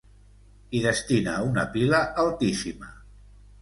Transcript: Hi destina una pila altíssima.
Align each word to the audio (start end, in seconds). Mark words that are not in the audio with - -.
Hi 0.77 0.81
destina 0.85 1.37
una 1.51 1.69
pila 1.77 2.03
altíssima. 2.27 2.95